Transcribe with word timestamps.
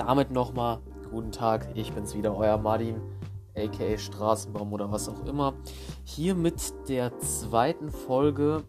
damit 0.00 0.30
nochmal 0.30 0.78
guten 1.10 1.30
Tag. 1.30 1.68
Ich 1.74 1.92
bin's 1.92 2.14
wieder, 2.14 2.34
euer 2.34 2.56
Martin, 2.56 3.02
aka 3.54 3.98
Straßenbaum 3.98 4.72
oder 4.72 4.90
was 4.90 5.08
auch 5.08 5.26
immer. 5.26 5.52
Hier 6.04 6.34
mit 6.34 6.88
der 6.88 7.18
zweiten 7.18 7.90
Folge 7.90 8.62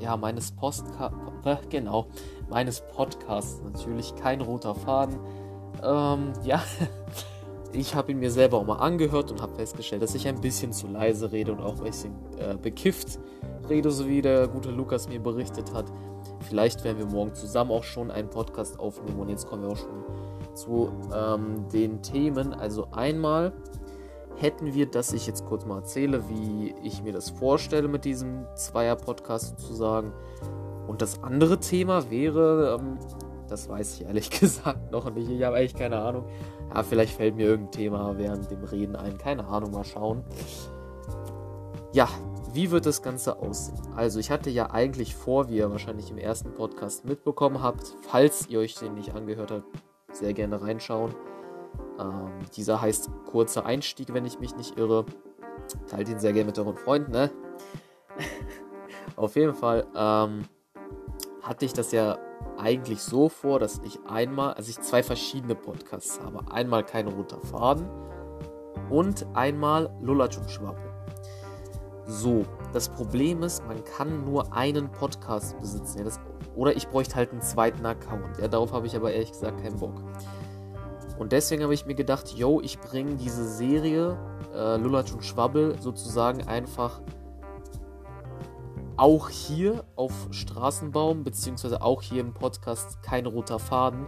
ja, 0.00 0.16
meines 0.16 0.52
Postca 0.52 1.12
äh, 1.44 1.56
genau, 1.70 2.06
meines 2.50 2.82
Podcasts. 2.94 3.62
Natürlich 3.62 4.14
kein 4.16 4.42
roter 4.42 4.74
Faden. 4.74 5.18
Ähm, 5.82 6.34
ja, 6.44 6.62
ich 7.72 7.94
habe 7.94 8.12
ihn 8.12 8.18
mir 8.18 8.30
selber 8.30 8.58
auch 8.58 8.66
mal 8.66 8.76
angehört 8.76 9.30
und 9.30 9.40
habe 9.40 9.54
festgestellt, 9.54 10.02
dass 10.02 10.14
ich 10.14 10.28
ein 10.28 10.40
bisschen 10.40 10.72
zu 10.72 10.86
leise 10.86 11.32
rede 11.32 11.52
und 11.52 11.60
auch 11.60 11.78
ein 11.78 11.84
bisschen 11.84 12.12
äh, 12.38 12.56
bekifft 12.56 13.18
rede, 13.70 13.90
so 13.90 14.06
wie 14.06 14.20
der 14.20 14.48
gute 14.48 14.70
Lukas 14.70 15.08
mir 15.08 15.20
berichtet 15.20 15.72
hat. 15.72 15.86
Vielleicht 16.40 16.84
werden 16.84 16.98
wir 16.98 17.06
morgen 17.06 17.34
zusammen 17.34 17.70
auch 17.70 17.84
schon 17.84 18.10
einen 18.10 18.28
Podcast 18.28 18.78
aufnehmen 18.78 19.18
und 19.18 19.28
jetzt 19.30 19.46
kommen 19.46 19.62
wir 19.62 19.70
auch 19.70 19.76
schon 19.76 20.04
zu 20.54 20.90
ähm, 21.14 21.68
den 21.72 22.02
Themen. 22.02 22.54
Also 22.54 22.88
einmal 22.92 23.52
hätten 24.36 24.74
wir, 24.74 24.86
dass 24.86 25.12
ich 25.12 25.26
jetzt 25.26 25.46
kurz 25.46 25.64
mal 25.64 25.78
erzähle, 25.78 26.28
wie 26.28 26.74
ich 26.82 27.02
mir 27.02 27.12
das 27.12 27.30
vorstelle 27.30 27.88
mit 27.88 28.04
diesem 28.04 28.46
Zweier-Podcast 28.54 29.60
sozusagen. 29.60 30.12
Und 30.86 31.00
das 31.00 31.22
andere 31.22 31.58
Thema 31.58 32.10
wäre, 32.10 32.78
ähm, 32.80 32.98
das 33.48 33.68
weiß 33.68 33.94
ich 33.94 34.06
ehrlich 34.06 34.30
gesagt 34.40 34.90
noch 34.90 35.12
nicht. 35.12 35.30
Ich 35.30 35.42
habe 35.42 35.56
eigentlich 35.56 35.74
keine 35.74 36.00
Ahnung. 36.00 36.24
Ja, 36.74 36.82
vielleicht 36.82 37.16
fällt 37.16 37.36
mir 37.36 37.46
irgendein 37.46 37.72
Thema 37.72 38.18
während 38.18 38.50
dem 38.50 38.64
Reden 38.64 38.96
ein. 38.96 39.18
Keine 39.18 39.46
Ahnung, 39.46 39.72
mal 39.72 39.84
schauen. 39.84 40.24
Ja, 41.92 42.08
wie 42.52 42.70
wird 42.70 42.86
das 42.86 43.02
Ganze 43.02 43.38
aussehen? 43.38 43.78
Also, 43.94 44.18
ich 44.18 44.30
hatte 44.30 44.50
ja 44.50 44.70
eigentlich 44.70 45.14
vor, 45.14 45.48
wie 45.48 45.56
ihr 45.56 45.70
wahrscheinlich 45.70 46.10
im 46.10 46.18
ersten 46.18 46.52
Podcast 46.54 47.04
mitbekommen 47.04 47.62
habt, 47.62 47.96
falls 48.02 48.48
ihr 48.48 48.60
euch 48.60 48.74
den 48.74 48.94
nicht 48.94 49.14
angehört 49.14 49.50
habt, 49.50 49.66
sehr 50.12 50.32
gerne 50.32 50.60
reinschauen. 50.60 51.14
Ähm, 51.98 52.30
dieser 52.56 52.80
heißt 52.80 53.10
Kurzer 53.26 53.66
Einstieg, 53.66 54.12
wenn 54.12 54.24
ich 54.24 54.38
mich 54.38 54.56
nicht 54.56 54.78
irre. 54.78 55.04
Teilt 55.88 56.08
ihn 56.08 56.18
sehr 56.18 56.32
gerne 56.32 56.46
mit 56.46 56.58
euren 56.58 56.76
Freunden, 56.76 57.12
ne? 57.12 57.30
Auf 59.16 59.36
jeden 59.36 59.54
Fall 59.54 59.86
ähm, 59.94 60.44
hatte 61.42 61.64
ich 61.64 61.72
das 61.72 61.92
ja 61.92 62.18
eigentlich 62.56 63.02
so 63.02 63.28
vor, 63.28 63.58
dass 63.58 63.80
ich 63.84 63.98
einmal, 64.06 64.54
also 64.54 64.70
ich 64.70 64.80
zwei 64.80 65.02
verschiedene 65.02 65.54
Podcasts 65.54 66.20
habe. 66.20 66.40
Einmal 66.50 66.84
kein 66.84 67.08
roter 67.08 67.40
Faden 67.40 67.88
und 68.90 69.26
einmal 69.34 69.90
Schwabbel. 70.48 70.92
So, 72.06 72.44
das 72.72 72.88
Problem 72.88 73.42
ist, 73.42 73.66
man 73.66 73.82
kann 73.84 74.24
nur 74.24 74.52
einen 74.52 74.90
Podcast 74.90 75.58
besitzen. 75.60 75.98
Ja, 75.98 76.04
das, 76.04 76.20
oder 76.54 76.76
ich 76.76 76.88
bräuchte 76.88 77.16
halt 77.16 77.32
einen 77.32 77.42
zweiten 77.42 77.84
Account. 77.86 78.38
Ja, 78.40 78.48
darauf 78.48 78.72
habe 78.72 78.86
ich 78.86 78.96
aber 78.96 79.12
ehrlich 79.12 79.32
gesagt 79.32 79.62
keinen 79.62 79.78
Bock. 79.78 80.02
Und 81.18 81.32
deswegen 81.32 81.62
habe 81.62 81.74
ich 81.74 81.86
mir 81.86 81.94
gedacht, 81.94 82.34
yo, 82.34 82.60
ich 82.60 82.80
bringe 82.80 83.14
diese 83.14 83.48
Serie 83.48 84.18
äh, 84.54 84.76
Lulatsch 84.76 85.12
und 85.12 85.24
Schwabbel 85.24 85.76
sozusagen 85.80 86.46
einfach 86.48 87.00
auch 88.96 89.28
hier 89.28 89.84
auf 89.96 90.28
Straßenbaum, 90.30 91.24
beziehungsweise 91.24 91.82
auch 91.82 92.02
hier 92.02 92.20
im 92.20 92.34
Podcast 92.34 93.02
kein 93.02 93.26
roter 93.26 93.58
Faden. 93.58 94.06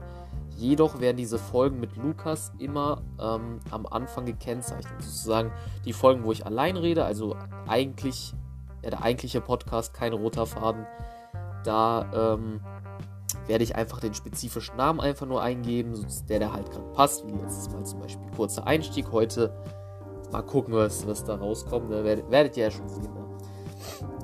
Jedoch 0.57 1.01
werden 1.01 1.17
diese 1.17 1.39
Folgen 1.39 1.81
mit 1.81 1.97
Lukas 1.97 2.53
immer 2.59 3.03
ähm, 3.21 3.59
am 3.71 3.87
Anfang 3.87 4.25
gekennzeichnet. 4.25 5.03
Sozusagen 5.03 5.51
die 5.85 5.93
Folgen, 5.93 6.25
wo 6.25 6.33
ich 6.33 6.47
allein 6.47 6.77
rede, 6.77 7.05
also 7.05 7.37
eigentlich, 7.67 8.35
ja, 8.83 8.91
der 8.91 9.03
eigentliche 9.03 9.41
Podcast, 9.41 9.95
kein 9.95 10.13
roter 10.13 10.47
Faden. 10.47 10.87
Da 11.65 12.35
ähm, 12.37 12.61
werde 13.47 13.65
ich 13.65 13.75
einfach 13.77 14.01
den 14.01 14.15
spezifischen 14.15 14.77
Namen 14.77 15.01
einfach 15.01 15.27
nur 15.27 15.43
eingeben, 15.43 16.07
der 16.29 16.39
der 16.39 16.53
halt 16.53 16.71
gerade 16.71 16.87
passt. 16.93 17.27
Wie 17.27 17.33
letztes 17.33 17.71
Mal 17.71 17.85
zum 17.85 18.01
Beispiel 18.01 18.31
kurzer 18.37 18.67
Einstieg. 18.67 19.11
Heute 19.13 19.53
mal 20.33 20.43
gucken, 20.43 20.75
was, 20.75 21.07
was 21.07 21.25
da 21.25 21.37
rauskommt. 21.37 21.91
Ne? 21.91 22.05
Werdet, 22.05 22.31
werdet 22.31 22.57
ihr 22.57 22.65
ja 22.65 22.71
schon 22.71 22.89
sehen. 22.89 23.13
Ne? 23.13 23.25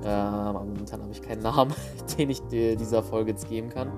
Ähm, 0.04 0.09
aber 0.09 0.65
momentan 0.65 1.03
habe 1.03 1.12
ich 1.12 1.22
keinen 1.22 1.42
Namen, 1.42 1.75
den 2.19 2.31
ich 2.31 2.41
dieser 2.48 3.03
Folge 3.03 3.32
jetzt 3.32 3.48
geben 3.48 3.69
kann. 3.69 3.92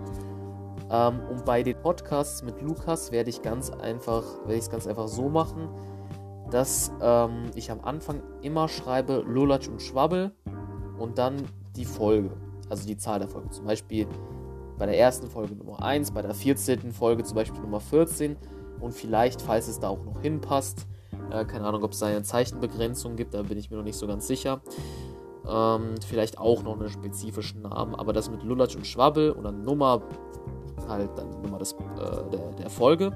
Ähm, 0.90 1.20
und 1.30 1.44
bei 1.44 1.62
den 1.62 1.80
Podcasts 1.80 2.42
mit 2.42 2.60
Lukas 2.60 3.12
werde 3.12 3.30
ich 3.30 3.42
ganz 3.42 3.70
einfach, 3.70 4.24
werde 4.42 4.54
ich 4.54 4.64
es 4.64 4.70
ganz 4.70 4.86
einfach 4.86 5.08
so 5.08 5.28
machen, 5.28 5.68
dass 6.50 6.92
ähm, 7.00 7.50
ich 7.54 7.70
am 7.70 7.80
Anfang 7.80 8.22
immer 8.42 8.68
schreibe 8.68 9.24
Lulatsch 9.26 9.68
und 9.68 9.80
Schwabbel 9.80 10.32
und 10.98 11.16
dann 11.16 11.36
die 11.76 11.86
Folge, 11.86 12.30
also 12.72 12.86
die 12.86 12.96
Zahl 12.96 13.18
der 13.18 13.28
Folge. 13.28 13.50
Zum 13.50 13.66
Beispiel 13.66 14.08
bei 14.78 14.86
der 14.86 14.98
ersten 14.98 15.28
Folge 15.28 15.54
Nummer 15.54 15.82
1, 15.82 16.10
bei 16.10 16.22
der 16.22 16.34
14. 16.34 16.90
Folge 16.92 17.22
zum 17.22 17.36
Beispiel 17.36 17.60
Nummer 17.60 17.80
14 17.80 18.36
und 18.80 18.94
vielleicht, 18.94 19.42
falls 19.42 19.68
es 19.68 19.78
da 19.78 19.88
auch 19.88 20.02
noch 20.04 20.22
hinpasst, 20.22 20.86
äh, 21.30 21.44
keine 21.44 21.66
Ahnung, 21.66 21.84
ob 21.84 21.92
es 21.92 21.98
da 21.98 22.06
eine 22.06 22.22
Zeichenbegrenzung 22.22 23.14
gibt, 23.14 23.34
da 23.34 23.42
bin 23.42 23.58
ich 23.58 23.70
mir 23.70 23.76
noch 23.76 23.84
nicht 23.84 23.98
so 23.98 24.06
ganz 24.06 24.26
sicher. 24.26 24.62
Ähm, 25.46 25.96
vielleicht 26.06 26.38
auch 26.38 26.62
noch 26.62 26.80
einen 26.80 26.88
spezifischen 26.88 27.62
Namen, 27.62 27.94
aber 27.94 28.14
das 28.14 28.30
mit 28.30 28.42
Lulatsch 28.42 28.74
und 28.74 28.86
Schwabbel 28.86 29.36
dann 29.42 29.62
Nummer, 29.62 30.00
halt 30.88 31.10
dann 31.16 31.30
die 31.30 31.38
Nummer 31.38 31.58
des, 31.58 31.72
äh, 31.72 32.30
der, 32.32 32.52
der 32.58 32.70
Folge. 32.70 33.12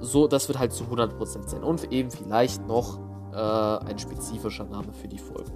So, 0.00 0.28
das 0.28 0.48
wird 0.48 0.58
halt 0.58 0.72
zu 0.72 0.84
100% 0.84 1.48
sein. 1.48 1.62
Und 1.62 1.92
eben 1.92 2.10
vielleicht 2.10 2.66
noch 2.66 2.98
äh, 3.34 3.36
ein 3.36 3.98
spezifischer 3.98 4.64
Name 4.64 4.92
für 4.92 5.08
die 5.08 5.18
Folge. 5.18 5.52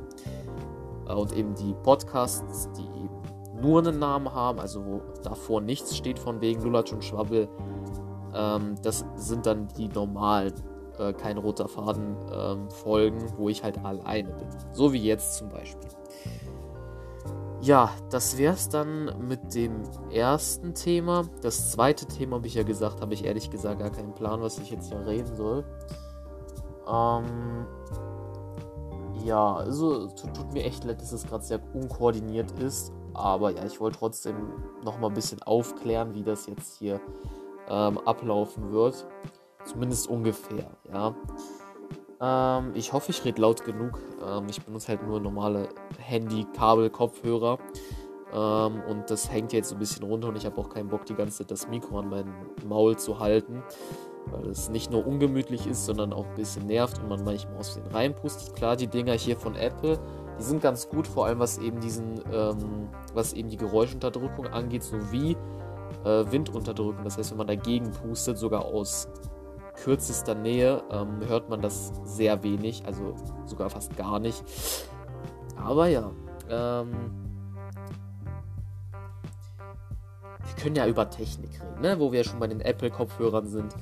Und 1.14 1.32
eben 1.32 1.54
die 1.54 1.74
Podcasts, 1.82 2.68
die 2.76 2.82
eben 2.82 3.22
nur 3.60 3.80
einen 3.80 3.98
Namen 3.98 4.32
haben, 4.32 4.58
also 4.58 4.84
wo 4.84 5.00
davor 5.22 5.60
nichts 5.60 5.96
steht 5.96 6.18
von 6.18 6.40
wegen 6.40 6.62
Lulatsch 6.62 6.92
und 6.92 7.04
Schwabbel, 7.04 7.48
ähm, 8.34 8.74
das 8.82 9.04
sind 9.16 9.46
dann 9.46 9.68
die 9.76 9.88
normalen 9.88 10.52
äh, 10.98 11.12
kein 11.12 11.38
roter 11.38 11.68
Faden 11.68 12.16
ähm, 12.32 12.70
folgen, 12.70 13.20
wo 13.36 13.48
ich 13.48 13.62
halt 13.62 13.82
alleine 13.84 14.30
bin. 14.32 14.48
So 14.72 14.92
wie 14.92 15.02
jetzt 15.02 15.36
zum 15.36 15.48
Beispiel. 15.48 15.88
Ja, 17.60 17.90
das 18.10 18.38
wäre 18.38 18.54
es 18.54 18.68
dann 18.68 19.28
mit 19.28 19.54
dem 19.54 19.84
ersten 20.10 20.74
Thema. 20.74 21.24
Das 21.42 21.70
zweite 21.70 22.06
Thema, 22.06 22.36
habe 22.36 22.48
ich 22.48 22.54
ja 22.54 22.64
gesagt, 22.64 23.00
habe 23.00 23.14
ich 23.14 23.24
ehrlich 23.24 23.50
gesagt 23.50 23.78
gar 23.78 23.90
keinen 23.90 24.14
Plan, 24.14 24.40
was 24.42 24.58
ich 24.58 24.70
jetzt 24.70 24.88
hier 24.88 25.06
reden 25.06 25.36
soll. 25.36 25.64
Ähm, 26.88 27.66
ja, 29.25 29.55
also 29.55 30.09
tut, 30.09 30.53
mir 30.53 30.65
echt 30.65 30.84
leid, 30.84 31.00
dass 31.00 31.12
es 31.12 31.27
gerade 31.27 31.44
sehr 31.44 31.60
unkoordiniert 31.75 32.53
ist. 32.59 32.93
Aber 33.15 33.50
ja, 33.50 33.65
ich 33.65 33.81
wollte 33.81 33.99
trotzdem 33.99 34.37
nochmal 34.84 35.10
ein 35.10 35.15
bisschen 35.15 35.43
aufklären, 35.43 36.15
wie 36.15 36.22
das 36.22 36.47
jetzt 36.47 36.78
hier 36.78 37.00
ähm, 37.69 37.99
ablaufen 37.99 38.72
wird. 38.72 39.06
Zumindest 39.65 40.09
ungefähr, 40.09 40.71
ja. 40.93 41.15
Ähm, 42.21 42.72
ich 42.75 42.93
hoffe, 42.93 43.10
ich 43.10 43.25
rede 43.25 43.41
laut 43.41 43.65
genug. 43.65 44.00
Ähm, 44.27 44.47
ich 44.49 44.62
benutze 44.65 44.88
halt 44.88 45.06
nur 45.06 45.21
normale 45.21 45.69
Handy, 45.99 46.47
Kabel, 46.56 46.91
Kopfhörer. 46.91 47.59
Ähm, 48.33 48.83
und 48.89 49.10
das 49.10 49.31
hängt 49.31 49.53
jetzt 49.53 49.69
so 49.69 49.77
ein 49.77 49.78
bisschen 49.78 50.04
runter 50.04 50.28
und 50.28 50.37
ich 50.37 50.47
habe 50.47 50.59
auch 50.59 50.71
keinen 50.71 50.89
Bock, 50.89 51.04
die 51.04 51.15
ganze 51.15 51.39
Zeit 51.39 51.50
das 51.50 51.69
Mikro 51.69 51.99
an 51.99 52.09
meinem 52.09 52.33
Maul 52.66 52.97
zu 52.97 53.19
halten. 53.19 53.62
Weil 54.27 54.47
es 54.47 54.71
nicht 54.71 54.91
nur 54.91 55.06
ungemütlich 55.06 55.66
ist, 55.66 55.84
sondern 55.84 56.12
auch 56.12 56.27
ein 56.27 56.34
bisschen 56.34 56.66
nervt 56.66 56.99
und 56.99 57.09
man 57.09 57.25
manchmal 57.25 57.59
aus 57.59 57.75
den 57.75 57.87
reinpustet. 57.87 58.55
Klar, 58.55 58.77
die 58.77 58.87
Dinger 58.87 59.15
hier 59.15 59.37
von 59.37 59.56
Apple, 59.56 59.99
die 60.38 60.43
sind 60.43 60.62
ganz 60.62 60.88
gut, 60.88 61.06
vor 61.06 61.27
allem 61.27 61.38
was 61.38 61.59
eben 61.59 61.81
diesen, 61.81 62.21
ähm, 62.33 62.88
was 63.15 63.33
eben 63.33 63.49
die 63.49 63.56
Geräuschunterdrückung 63.56 64.47
angeht, 64.47 64.83
sowie 64.83 65.37
äh, 66.05 66.25
Windunterdrückung. 66.31 67.05
Das 67.05 67.19
heißt, 67.19 67.33
wenn 67.33 67.38
man 67.38 67.49
dagegen 67.49 67.91
pustet, 67.91 68.38
sogar 68.38 68.65
aus 68.65 69.09
kürzester 69.75 70.34
Nähe 70.34 70.83
ähm, 70.91 71.21
hört 71.27 71.49
man 71.49 71.60
das 71.60 71.93
sehr 72.04 72.43
wenig, 72.43 72.84
also 72.87 73.15
sogar 73.47 73.71
fast 73.71 73.97
gar 73.97 74.19
nicht. 74.19 74.43
Aber 75.56 75.89
ja, 75.89 76.10
ähm, 76.51 76.91
wir 80.45 80.63
können 80.63 80.77
ja 80.77 80.86
über 80.86 81.09
Technik 81.09 81.51
reden, 81.60 81.80
ne? 81.80 81.98
wo 81.98 82.13
wir 82.13 82.25
schon 82.25 82.39
bei 82.39 82.47
den 82.47 82.60
Apple-Kopfhörern 82.60 83.47
sind. 83.47 83.75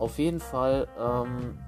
Auf 0.00 0.18
jeden 0.18 0.40
Fall 0.40 0.88
ähm, 0.98 1.58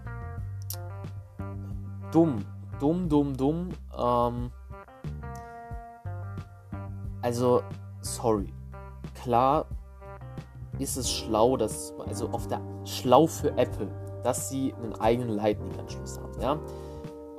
dumm, 2.10 2.44
dumm, 2.80 3.08
dumm, 3.08 3.36
dumm. 3.36 3.68
Ähm, 3.96 4.50
also, 7.20 7.62
sorry. 8.00 8.52
Klar, 9.22 9.66
ist 10.78 10.96
es 10.96 11.10
schlau, 11.10 11.58
dass, 11.58 11.92
also 12.08 12.30
auf 12.30 12.48
der 12.48 12.60
schlau 12.84 13.26
für 13.26 13.56
Apple, 13.58 13.88
dass 14.24 14.48
sie 14.48 14.74
einen 14.82 14.94
eigenen 14.94 15.36
Lightning-Anschluss 15.36 16.18
haben, 16.18 16.40
ja. 16.40 16.58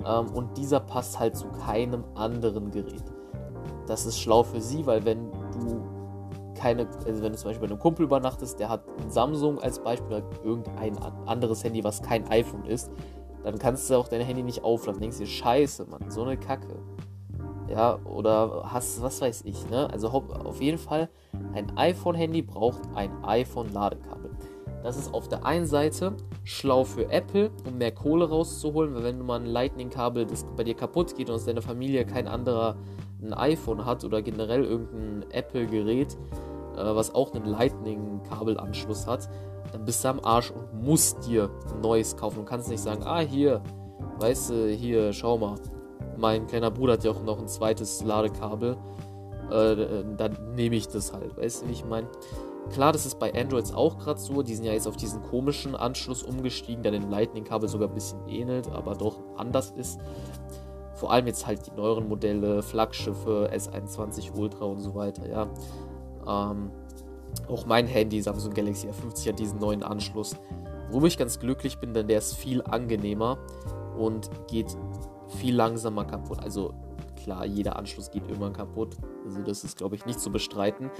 Ähm, 0.06 0.30
und 0.32 0.56
dieser 0.58 0.80
passt 0.80 1.20
halt 1.20 1.36
zu 1.36 1.48
keinem 1.66 2.04
anderen 2.14 2.70
Gerät. 2.70 3.04
Das 3.88 4.06
ist 4.06 4.20
schlau 4.20 4.44
für 4.44 4.62
sie, 4.62 4.86
weil 4.86 5.04
wenn 5.06 5.32
keine, 6.64 6.88
also 7.06 7.22
wenn 7.22 7.34
du 7.34 7.38
zum 7.38 7.50
Beispiel 7.50 7.68
bei 7.68 7.72
einem 7.74 7.80
Kumpel 7.80 8.06
übernachtest, 8.06 8.58
der 8.58 8.70
hat 8.70 8.86
ein 9.02 9.12
Samsung 9.12 9.60
als 9.60 9.80
Beispiel 9.80 10.16
oder 10.16 10.24
irgendein 10.46 10.98
anderes 11.26 11.62
Handy, 11.62 11.84
was 11.84 12.02
kein 12.02 12.26
iPhone 12.30 12.64
ist, 12.66 12.90
dann 13.44 13.60
kannst 13.60 13.90
du 13.90 13.96
auch 13.96 14.08
dein 14.08 14.22
Handy 14.22 14.44
nicht 14.44 14.64
aufladen. 14.64 15.02
Denkst 15.02 15.18
dir, 15.18 15.28
scheiße, 15.28 15.86
Mann, 15.92 16.10
so 16.10 16.24
eine 16.24 16.38
Kacke. 16.38 16.80
Ja, 17.68 18.00
oder 18.06 18.64
hast, 18.72 19.02
was 19.02 19.20
weiß 19.20 19.42
ich, 19.44 19.70
ne? 19.70 19.90
Also 19.92 20.08
auf 20.08 20.62
jeden 20.62 20.78
Fall, 20.78 21.10
ein 21.54 21.78
iPhone-Handy 21.78 22.44
braucht 22.44 22.82
ein 22.96 23.12
iPhone-Ladekabel. 23.26 24.32
Das 24.84 24.96
ist 24.96 25.14
auf 25.14 25.28
der 25.28 25.46
einen 25.46 25.66
Seite 25.66 26.14
schlau 26.46 26.86
für 26.86 27.12
Apple, 27.12 27.52
um 27.68 27.78
mehr 27.78 27.92
Kohle 27.92 28.30
rauszuholen, 28.30 28.96
weil 28.96 29.04
wenn 29.04 29.20
du 29.20 29.26
mal 29.26 29.42
ein 29.42 29.48
Lightning-Kabel, 29.48 30.26
das 30.28 30.46
bei 30.56 30.64
dir 30.64 30.76
kaputt 30.76 31.14
geht 31.18 31.30
und 31.30 31.36
aus 31.36 31.46
deiner 31.46 31.62
Familie 31.62 32.06
kein 32.06 32.30
anderer 32.30 32.78
ein 33.22 33.34
iPhone 33.34 33.86
hat 33.86 34.04
oder 34.06 34.22
generell 34.22 34.64
irgendein 34.64 35.30
Apple-Gerät, 35.32 36.18
was 36.76 37.14
auch 37.14 37.34
einen 37.34 37.46
Lightning-Kabelanschluss 37.46 39.08
hat, 39.08 39.30
dann 39.72 39.86
bist 39.86 40.04
du 40.04 40.10
am 40.10 40.20
Arsch 40.24 40.52
und 40.52 40.84
musst 40.84 41.26
dir 41.26 41.50
ein 41.72 41.82
neues 41.82 42.16
kaufen. 42.16 42.40
Du 42.40 42.46
kannst 42.46 42.70
nicht 42.70 42.82
sagen, 42.82 43.04
ah, 43.04 43.20
hier, 43.20 43.62
weißt 44.20 44.52
du, 44.52 44.70
hier, 44.70 45.14
schau 45.14 45.38
mal. 45.38 45.56
Mein 46.18 46.46
kleiner 46.48 46.70
Bruder 46.70 46.94
hat 46.94 47.04
ja 47.04 47.12
auch 47.12 47.24
noch 47.24 47.40
ein 47.40 47.48
zweites 47.48 48.04
Ladekabel. 48.04 48.78
Äh, 49.52 50.04
dann 50.18 50.38
nehme 50.56 50.76
ich 50.76 50.88
das 50.88 51.12
halt. 51.12 51.36
Weißt 51.38 51.64
du, 51.64 51.68
wie 51.68 51.72
ich 51.72 51.86
meine? 51.86 52.08
Klar, 52.72 52.94
das 52.94 53.06
ist 53.06 53.20
bei 53.20 53.34
Androids 53.34 53.74
auch 53.74 53.98
gerade 53.98 54.20
so. 54.20 54.42
Die 54.42 54.56
sind 54.56 54.66
ja 54.66 54.74
jetzt 54.74 54.88
auf 54.88 54.96
diesen 54.96 55.22
komischen 55.24 55.76
Anschluss 55.76 56.24
umgestiegen, 56.24 56.84
der 56.84 56.92
dem 56.92 57.10
Lightning-Kabel 57.10 57.68
sogar 57.68 57.90
ein 57.90 57.94
bisschen 57.94 58.28
ähnelt, 58.28 58.70
aber 58.72 58.96
doch 58.96 59.20
anders 59.36 59.72
ist. 59.72 60.00
Vor 60.96 61.12
allem 61.12 61.28
jetzt 61.28 61.46
halt 61.46 61.66
die 61.68 61.72
neueren 61.72 62.08
Modelle, 62.08 62.62
Flaggschiffe, 62.62 63.50
S21 63.54 64.38
Ultra 64.38 64.66
und 64.66 64.80
so 64.80 64.96
weiter, 64.96 65.28
ja. 65.28 65.48
Ähm, 66.28 66.72
auch 67.48 67.66
mein 67.66 67.88
Handy, 67.88 68.22
Samsung 68.22 68.54
Galaxy 68.54 68.88
A50, 68.88 69.30
hat 69.30 69.40
diesen 69.40 69.60
neuen 69.60 69.84
Anschluss. 69.84 70.36
Worüber 70.90 71.08
ich 71.08 71.18
ganz 71.18 71.40
glücklich 71.40 71.80
bin, 71.80 71.94
denn 71.94 72.08
der 72.08 72.20
ist 72.20 72.36
viel 72.36 72.62
angenehmer 72.62 73.38
und 73.98 74.30
geht 74.48 74.78
viel 75.40 75.56
langsamer 75.56 76.06
kaputt. 76.06 76.40
Also 76.40 76.74
klar, 77.24 77.46
jeder 77.46 77.78
Anschluss 77.78 78.12
geht 78.12 78.28
irgendwann 78.28 78.54
kaputt. 78.54 78.98
Also 79.26 79.42
das 79.42 79.64
ist, 79.64 79.78
glaube 79.78 79.96
ich, 79.96 80.06
nicht 80.06 80.20
zu 80.20 80.32
bestreiten. 80.32 80.92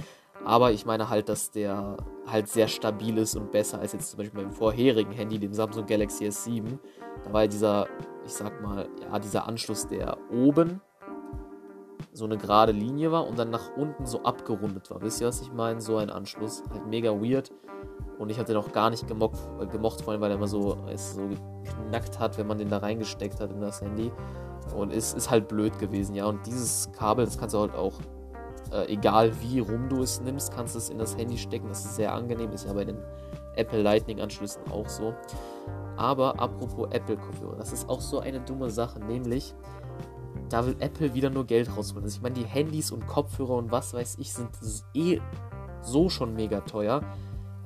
Aber 0.44 0.72
ich 0.72 0.84
meine 0.84 1.08
halt, 1.08 1.28
dass 1.28 1.50
der 1.50 1.96
halt 2.26 2.48
sehr 2.48 2.68
stabil 2.68 3.16
ist 3.18 3.36
und 3.36 3.50
besser 3.50 3.78
als 3.78 3.92
jetzt 3.92 4.10
zum 4.10 4.18
Beispiel 4.18 4.42
beim 4.42 4.52
vorherigen 4.52 5.12
Handy, 5.12 5.38
dem 5.38 5.52
Samsung 5.52 5.86
Galaxy 5.86 6.26
S7. 6.26 6.78
Da 7.24 7.32
war 7.32 7.42
ja 7.42 7.48
dieser, 7.48 7.86
ich 8.26 8.32
sag 8.32 8.60
mal, 8.62 8.88
ja, 9.00 9.18
dieser 9.18 9.46
Anschluss, 9.46 9.86
der 9.86 10.18
oben 10.30 10.80
so 12.12 12.24
eine 12.24 12.36
gerade 12.36 12.72
Linie 12.72 13.12
war 13.12 13.26
und 13.26 13.38
dann 13.38 13.50
nach 13.50 13.76
unten 13.76 14.06
so 14.06 14.22
abgerundet 14.22 14.90
war. 14.90 15.00
Wisst 15.02 15.20
ihr, 15.20 15.26
was 15.26 15.40
ich 15.40 15.52
meine? 15.52 15.80
So 15.80 15.96
ein 15.96 16.10
Anschluss. 16.10 16.62
Halt 16.70 16.86
mega 16.86 17.10
weird. 17.10 17.52
Und 18.18 18.30
ich 18.30 18.38
hatte 18.38 18.52
den 18.52 18.62
auch 18.62 18.72
gar 18.72 18.90
nicht 18.90 19.06
gemocht, 19.08 19.38
äh, 19.60 19.66
gemocht 19.66 20.02
vor 20.02 20.12
allem, 20.12 20.20
weil 20.20 20.30
er 20.30 20.36
immer 20.36 20.46
so, 20.46 20.78
es 20.88 21.14
so 21.14 21.28
geknackt 21.64 22.18
hat, 22.18 22.38
wenn 22.38 22.46
man 22.46 22.58
den 22.58 22.68
da 22.68 22.78
reingesteckt 22.78 23.40
hat 23.40 23.52
in 23.52 23.60
das 23.60 23.80
Handy. 23.80 24.12
Und 24.76 24.92
es 24.92 25.12
ist 25.14 25.30
halt 25.30 25.48
blöd 25.48 25.78
gewesen, 25.78 26.14
ja. 26.14 26.26
Und 26.26 26.46
dieses 26.46 26.90
Kabel, 26.92 27.24
das 27.24 27.38
kannst 27.38 27.54
du 27.54 27.60
halt 27.60 27.74
auch, 27.74 27.94
äh, 28.72 28.92
egal 28.92 29.32
wie 29.40 29.58
rum 29.58 29.88
du 29.88 30.02
es 30.02 30.20
nimmst, 30.20 30.54
kannst 30.54 30.74
du 30.74 30.78
es 30.78 30.90
in 30.90 30.98
das 30.98 31.16
Handy 31.16 31.36
stecken. 31.36 31.68
Das 31.68 31.84
ist 31.84 31.96
sehr 31.96 32.14
angenehm, 32.14 32.52
ist 32.52 32.66
ja 32.66 32.72
bei 32.72 32.84
den 32.84 32.98
Apple 33.56 33.82
Lightning 33.82 34.20
Anschlüssen 34.20 34.62
auch 34.70 34.88
so. 34.88 35.14
Aber 35.96 36.40
apropos 36.40 36.88
Apple 36.90 37.16
Kopfhörer, 37.16 37.56
das 37.56 37.72
ist 37.72 37.88
auch 37.88 38.00
so 38.00 38.20
eine 38.20 38.40
dumme 38.40 38.70
Sache, 38.70 38.98
nämlich 39.00 39.54
da 40.54 40.64
will 40.64 40.76
Apple 40.78 41.14
wieder 41.14 41.30
nur 41.30 41.46
Geld 41.46 41.68
rausholen. 41.76 42.04
Also 42.04 42.18
ich 42.18 42.22
meine, 42.22 42.36
die 42.36 42.44
Handys 42.44 42.92
und 42.92 43.08
Kopfhörer 43.08 43.56
und 43.56 43.72
was 43.72 43.92
weiß 43.92 44.18
ich 44.20 44.32
sind 44.32 44.50
eh 44.94 45.20
so 45.82 46.08
schon 46.08 46.36
mega 46.36 46.60
teuer. 46.60 47.02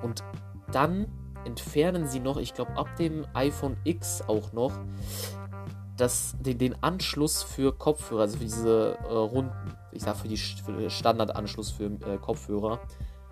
Und 0.02 0.24
dann 0.72 1.06
entfernen 1.44 2.08
sie 2.08 2.18
noch, 2.18 2.38
ich 2.38 2.54
glaube 2.54 2.74
ab 2.78 2.88
dem 2.96 3.26
iPhone 3.34 3.76
X 3.84 4.22
auch 4.26 4.54
noch, 4.54 4.72
das, 5.98 6.34
den, 6.40 6.56
den 6.56 6.82
Anschluss 6.82 7.42
für 7.42 7.76
Kopfhörer, 7.76 8.22
also 8.22 8.38
für 8.38 8.44
diese 8.44 8.96
äh, 9.06 9.12
runden, 9.12 9.52
ich 9.92 10.04
sag 10.04 10.16
für, 10.16 10.28
die, 10.28 10.38
für 10.38 10.72
den 10.72 10.88
Standardanschluss 10.88 11.70
für 11.70 11.84
äh, 11.84 12.16
Kopfhörer. 12.16 12.80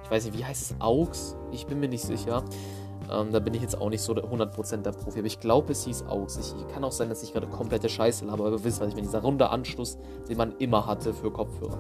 Ich 0.05 0.11
weiß 0.11 0.26
nicht, 0.26 0.37
wie 0.37 0.44
heißt 0.44 0.70
es? 0.70 0.81
AUX? 0.82 1.35
Ich 1.52 1.67
bin 1.67 1.81
mir 1.81 1.88
nicht 1.88 2.05
sicher. 2.05 2.44
Ähm, 3.11 3.32
da 3.32 3.38
bin 3.38 3.55
ich 3.55 3.62
jetzt 3.62 3.81
auch 3.81 3.91
nicht 3.91 4.03
so 4.03 4.12
100% 4.12 4.82
der 4.82 4.93
Profi. 4.93 5.19
Aber 5.19 5.26
ich 5.26 5.41
glaube, 5.41 5.73
es 5.73 5.85
hieß 5.85 6.05
AUX. 6.08 6.38
Ich, 6.38 6.75
kann 6.75 6.85
auch 6.85 6.93
sein, 6.93 7.08
dass 7.08 7.23
ich 7.23 7.32
gerade 7.32 7.47
komplette 7.47 7.88
Scheiße 7.88 8.25
laber, 8.25 8.47
aber 8.47 8.58
wir 8.58 8.64
wissen, 8.64 8.81
was 8.81 8.88
ich 8.88 8.94
meine. 8.94 9.06
Dieser 9.06 9.23
runde 9.23 9.50
Anschluss, 9.50 9.99
den 10.29 10.37
man 10.37 10.56
immer 10.58 10.87
hatte 10.87 11.14
für 11.14 11.31
Kopfhörer. 11.31 11.79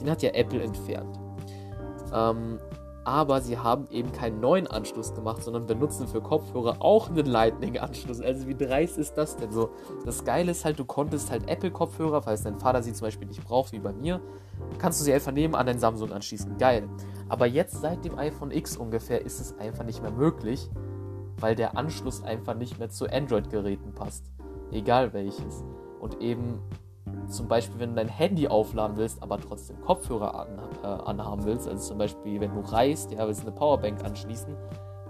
Den 0.00 0.10
hat 0.10 0.22
ja 0.22 0.30
Apple 0.30 0.62
entfernt. 0.62 1.18
Ähm, 2.12 2.58
aber 3.06 3.40
sie 3.40 3.56
haben 3.56 3.86
eben 3.92 4.10
keinen 4.10 4.40
neuen 4.40 4.66
Anschluss 4.66 5.14
gemacht, 5.14 5.40
sondern 5.40 5.64
benutzen 5.64 6.08
für 6.08 6.20
Kopfhörer 6.20 6.78
auch 6.80 7.08
einen 7.08 7.24
Lightning-Anschluss. 7.24 8.20
Also 8.20 8.48
wie 8.48 8.56
dreist 8.56 8.98
ist 8.98 9.14
das 9.14 9.36
denn 9.36 9.52
so? 9.52 9.70
Das 10.04 10.24
Geile 10.24 10.50
ist 10.50 10.64
halt, 10.64 10.80
du 10.80 10.84
konntest 10.84 11.30
halt 11.30 11.48
Apple-Kopfhörer, 11.48 12.22
falls 12.22 12.42
dein 12.42 12.58
Vater 12.58 12.82
sie 12.82 12.92
zum 12.92 13.06
Beispiel 13.06 13.28
nicht 13.28 13.44
braucht, 13.44 13.70
wie 13.70 13.78
bei 13.78 13.92
mir, 13.92 14.20
kannst 14.78 14.98
du 15.00 15.04
sie 15.04 15.12
einfach 15.12 15.30
nehmen, 15.30 15.54
an 15.54 15.66
dein 15.66 15.78
Samsung 15.78 16.10
anschließen. 16.10 16.58
Geil. 16.58 16.88
Aber 17.28 17.46
jetzt 17.46 17.80
seit 17.80 18.04
dem 18.04 18.18
iPhone 18.18 18.50
X 18.50 18.76
ungefähr 18.76 19.24
ist 19.24 19.38
es 19.38 19.56
einfach 19.56 19.84
nicht 19.84 20.02
mehr 20.02 20.10
möglich, 20.10 20.68
weil 21.38 21.54
der 21.54 21.78
Anschluss 21.78 22.24
einfach 22.24 22.54
nicht 22.54 22.80
mehr 22.80 22.90
zu 22.90 23.06
Android-Geräten 23.06 23.92
passt. 23.92 24.24
Egal 24.72 25.12
welches. 25.12 25.62
Und 26.00 26.20
eben 26.20 26.60
zum 27.28 27.48
Beispiel, 27.48 27.78
wenn 27.80 27.90
du 27.90 27.96
dein 27.96 28.08
Handy 28.08 28.48
aufladen 28.48 28.96
willst, 28.96 29.22
aber 29.22 29.40
trotzdem 29.40 29.80
Kopfhörer 29.80 30.34
an, 30.34 30.58
äh, 30.82 30.86
anhaben 30.86 31.44
willst, 31.44 31.68
also 31.68 31.88
zum 31.88 31.98
Beispiel, 31.98 32.40
wenn 32.40 32.54
du 32.54 32.60
reist, 32.60 33.12
ja, 33.12 33.26
willst 33.26 33.42
eine 33.42 33.52
Powerbank 33.52 34.04
anschließen, 34.04 34.54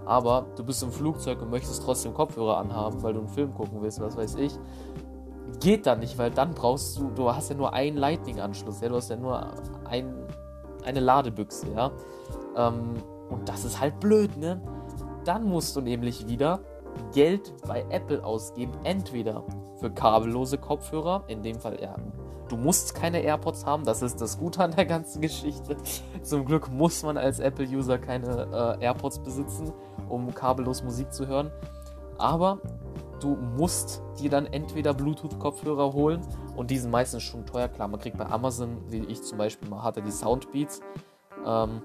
aber 0.05 0.45
du 0.55 0.63
bist 0.63 0.83
im 0.83 0.91
Flugzeug 0.91 1.41
und 1.41 1.49
möchtest 1.49 1.83
trotzdem 1.83 2.13
Kopfhörer 2.13 2.57
anhaben, 2.57 3.01
weil 3.03 3.13
du 3.13 3.19
einen 3.19 3.29
Film 3.29 3.53
gucken 3.53 3.81
willst, 3.81 3.99
was 3.99 4.15
weiß 4.15 4.35
ich, 4.35 4.57
geht 5.59 5.85
dann 5.85 5.99
nicht, 5.99 6.17
weil 6.17 6.31
dann 6.31 6.53
brauchst 6.53 6.97
du, 6.97 7.09
du 7.09 7.33
hast 7.33 7.49
ja 7.49 7.55
nur 7.55 7.73
einen 7.73 7.97
Lightning-Anschluss, 7.97 8.81
ja, 8.81 8.89
du 8.89 8.95
hast 8.95 9.09
ja 9.09 9.15
nur 9.15 9.53
ein, 9.85 10.13
eine 10.85 10.99
Ladebüchse, 10.99 11.67
ja, 11.75 11.91
ähm, 12.55 12.95
und 13.29 13.47
das 13.49 13.65
ist 13.65 13.79
halt 13.79 13.99
blöd, 13.99 14.35
ne? 14.37 14.61
Dann 15.25 15.43
musst 15.43 15.75
du 15.75 15.81
nämlich 15.81 16.27
wieder 16.27 16.61
Geld 17.13 17.53
bei 17.67 17.85
Apple 17.89 18.23
ausgeben, 18.23 18.71
entweder 18.83 19.43
für 19.79 19.91
kabellose 19.91 20.57
Kopfhörer, 20.57 21.23
in 21.27 21.43
dem 21.43 21.59
Fall 21.59 21.79
ja, 21.81 21.95
du 22.49 22.57
musst 22.57 22.95
keine 22.95 23.21
AirPods 23.21 23.65
haben, 23.65 23.83
das 23.83 24.01
ist 24.01 24.21
das 24.21 24.37
Gute 24.37 24.63
an 24.63 24.71
der 24.71 24.85
ganzen 24.85 25.21
Geschichte. 25.21 25.77
Zum 26.23 26.45
Glück 26.45 26.69
muss 26.69 27.03
man 27.03 27.17
als 27.17 27.39
Apple-User 27.39 27.97
keine 27.97 28.77
äh, 28.79 28.85
AirPods 28.85 29.19
besitzen, 29.19 29.73
um 30.09 30.33
kabellos 30.33 30.83
Musik 30.83 31.13
zu 31.13 31.27
hören. 31.27 31.51
Aber 32.17 32.59
du 33.19 33.35
musst 33.35 34.01
dir 34.19 34.29
dann 34.29 34.45
entweder 34.47 34.93
Bluetooth-Kopfhörer 34.93 35.93
holen 35.93 36.21
und 36.55 36.71
die 36.71 36.77
sind 36.77 36.91
meistens 36.91 37.23
schon 37.23 37.45
teuer. 37.45 37.67
Klar, 37.67 37.87
man 37.87 37.99
kriegt 37.99 38.17
bei 38.17 38.25
Amazon, 38.25 38.77
wie 38.89 39.03
ich 39.05 39.21
zum 39.23 39.37
Beispiel 39.37 39.69
mal 39.69 39.83
hatte, 39.83 40.01
die 40.01 40.11
Soundbeats. 40.11 40.81
Ähm, 41.45 41.81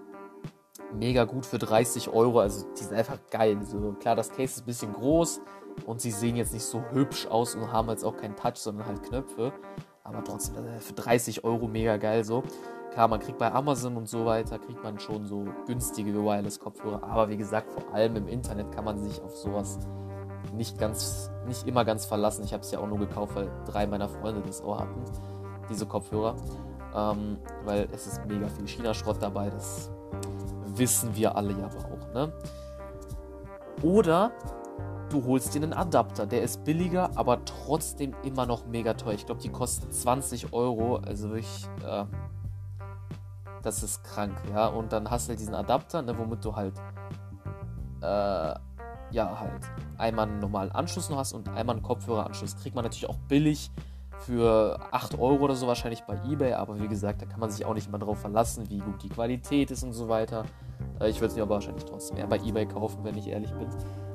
mega 0.94 1.24
gut 1.24 1.46
für 1.46 1.58
30 1.58 2.10
Euro. 2.10 2.40
Also 2.40 2.66
die 2.78 2.84
sind 2.84 2.94
einfach 2.94 3.18
geil. 3.30 3.58
So, 3.64 3.92
klar, 3.92 4.16
das 4.16 4.30
Case 4.30 4.44
ist 4.44 4.60
ein 4.60 4.66
bisschen 4.66 4.92
groß 4.92 5.40
und 5.86 6.00
sie 6.00 6.10
sehen 6.10 6.36
jetzt 6.36 6.52
nicht 6.52 6.64
so 6.64 6.82
hübsch 6.92 7.26
aus 7.26 7.54
und 7.54 7.72
haben 7.72 7.88
jetzt 7.88 8.04
auch 8.04 8.16
keinen 8.16 8.36
Touch, 8.36 8.56
sondern 8.56 8.86
halt 8.86 9.02
Knöpfe. 9.02 9.52
Aber 10.04 10.22
trotzdem 10.24 10.64
für 10.80 10.92
30 10.92 11.44
Euro 11.44 11.68
mega 11.68 11.96
geil 11.96 12.24
so. 12.24 12.42
Klar, 12.92 13.08
man 13.08 13.20
kriegt 13.20 13.38
bei 13.38 13.50
Amazon 13.50 13.96
und 13.96 14.08
so 14.08 14.26
weiter, 14.26 14.58
kriegt 14.58 14.82
man 14.82 14.98
schon 14.98 15.24
so 15.24 15.46
günstige 15.66 16.12
Wireless-Kopfhörer. 16.12 17.02
Aber 17.04 17.30
wie 17.30 17.38
gesagt, 17.38 17.70
vor 17.70 17.94
allem 17.94 18.16
im 18.16 18.28
Internet 18.28 18.70
kann 18.72 18.84
man 18.84 18.98
sich 18.98 19.20
auf 19.22 19.34
sowas 19.34 19.78
nicht 20.54 20.78
ganz, 20.78 21.30
nicht 21.46 21.66
immer 21.66 21.84
ganz 21.84 22.04
verlassen. 22.04 22.44
Ich 22.44 22.52
habe 22.52 22.62
es 22.62 22.70
ja 22.70 22.80
auch 22.80 22.86
nur 22.86 22.98
gekauft, 22.98 23.34
weil 23.34 23.50
drei 23.64 23.86
meiner 23.86 24.08
Freunde 24.08 24.42
das 24.46 24.60
auch 24.62 24.80
hatten, 24.80 25.04
diese 25.70 25.86
Kopfhörer. 25.86 26.36
Ähm, 26.94 27.38
weil 27.64 27.88
es 27.92 28.06
ist 28.06 28.26
mega 28.26 28.48
viel 28.48 28.66
China-Schrott 28.66 29.16
dabei. 29.20 29.48
Das 29.48 29.90
wissen 30.74 31.16
wir 31.16 31.34
alle 31.34 31.52
ja 31.52 31.64
aber 31.64 31.84
auch, 31.86 32.14
ne? 32.14 32.32
Oder 33.82 34.32
du 35.12 35.24
holst 35.24 35.54
dir 35.54 35.62
einen 35.62 35.72
Adapter, 35.72 36.26
der 36.26 36.42
ist 36.42 36.64
billiger, 36.64 37.10
aber 37.16 37.44
trotzdem 37.44 38.14
immer 38.22 38.46
noch 38.46 38.66
mega 38.66 38.94
teuer. 38.94 39.14
Ich 39.14 39.26
glaube, 39.26 39.40
die 39.40 39.50
kosten 39.50 39.90
20 39.90 40.52
Euro, 40.52 40.96
also 40.96 41.28
wirklich, 41.28 41.68
äh, 41.86 42.04
das 43.62 43.82
ist 43.82 44.02
krank, 44.04 44.34
ja. 44.52 44.66
Und 44.66 44.92
dann 44.92 45.10
hast 45.10 45.26
du 45.26 45.30
halt 45.30 45.40
diesen 45.40 45.54
Adapter, 45.54 46.02
ne, 46.02 46.16
womit 46.16 46.44
du 46.44 46.56
halt, 46.56 46.74
äh, 48.00 48.54
ja, 49.10 49.38
halt 49.38 49.70
einmal 49.98 50.28
einen 50.28 50.40
normalen 50.40 50.72
Anschluss 50.72 51.10
noch 51.10 51.18
hast 51.18 51.34
und 51.34 51.48
einmal 51.50 51.76
einen 51.76 51.82
Kopfhöreranschluss. 51.82 52.56
Kriegt 52.56 52.74
man 52.74 52.84
natürlich 52.84 53.08
auch 53.08 53.18
billig 53.28 53.70
für 54.20 54.78
8 54.92 55.18
Euro 55.18 55.44
oder 55.44 55.54
so 55.54 55.66
wahrscheinlich 55.66 56.02
bei 56.02 56.16
eBay, 56.24 56.54
aber 56.54 56.80
wie 56.80 56.88
gesagt, 56.88 57.22
da 57.22 57.26
kann 57.26 57.40
man 57.40 57.50
sich 57.50 57.64
auch 57.64 57.74
nicht 57.74 57.88
immer 57.88 57.98
drauf 57.98 58.20
verlassen, 58.20 58.68
wie 58.70 58.78
gut 58.78 59.02
die 59.02 59.08
Qualität 59.08 59.70
ist 59.70 59.82
und 59.82 59.92
so 59.92 60.08
weiter. 60.08 60.44
Äh, 61.00 61.10
ich 61.10 61.16
würde 61.16 61.28
es 61.28 61.36
mir 61.36 61.42
aber 61.42 61.56
wahrscheinlich 61.56 61.84
trotzdem 61.84 62.16
eher 62.16 62.26
bei 62.26 62.38
eBay 62.38 62.66
kaufen, 62.66 63.04
wenn 63.04 63.16
ich 63.18 63.28
ehrlich 63.28 63.52
bin, 63.52 63.68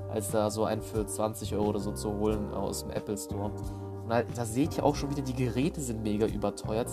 als 0.09 0.31
da 0.31 0.49
so 0.49 0.65
einen 0.65 0.81
für 0.81 1.05
20 1.05 1.53
Euro 1.55 1.69
oder 1.69 1.79
so 1.79 1.91
zu 1.91 2.13
holen 2.13 2.53
aus 2.53 2.83
dem 2.83 2.91
Apple 2.91 3.17
Store. 3.17 3.45
Und 3.45 4.09
da, 4.09 4.23
da 4.23 4.45
seht 4.45 4.77
ihr 4.77 4.85
auch 4.85 4.95
schon 4.95 5.11
wieder, 5.11 5.21
die 5.21 5.33
Geräte 5.33 5.81
sind 5.81 6.03
mega 6.03 6.25
überteuert. 6.25 6.89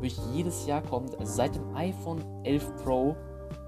Wirklich 0.00 0.18
jedes 0.32 0.66
Jahr 0.66 0.82
kommt, 0.82 1.18
also 1.18 1.32
seit 1.32 1.54
dem 1.54 1.74
iPhone 1.74 2.22
11 2.44 2.76
Pro 2.82 3.16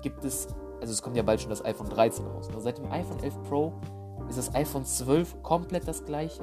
gibt 0.02 0.24
es, 0.24 0.48
also 0.80 0.92
es 0.92 1.02
kommt 1.02 1.16
ja 1.16 1.22
bald 1.22 1.40
schon 1.40 1.50
das 1.50 1.64
iPhone 1.64 1.88
13 1.88 2.26
raus. 2.26 2.50
Ne? 2.50 2.60
Seit 2.60 2.78
dem 2.78 2.90
iPhone 2.90 3.20
11 3.20 3.42
Pro 3.48 3.72
ist 4.28 4.38
das 4.38 4.54
iPhone 4.54 4.84
12 4.84 5.42
komplett 5.42 5.86
das 5.86 6.04
gleiche 6.04 6.42